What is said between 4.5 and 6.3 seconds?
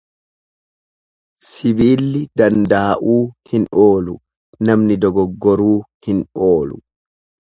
namni dogoggoruu hin